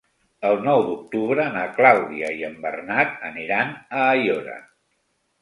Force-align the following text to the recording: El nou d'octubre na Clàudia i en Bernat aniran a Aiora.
El 0.51 0.55
nou 0.67 0.79
d'octubre 0.85 1.45
na 1.57 1.65
Clàudia 1.75 2.31
i 2.39 2.41
en 2.49 2.57
Bernat 2.65 3.15
aniran 3.31 3.77
a 4.01 4.09
Aiora. 4.17 4.59